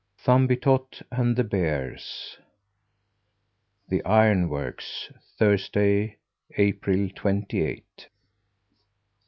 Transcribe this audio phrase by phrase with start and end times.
[0.17, 2.39] THUMBIETOT AND THE BEARS
[3.87, 6.17] THE IRONWORKS Thursday,
[6.57, 8.07] April twenty eighth.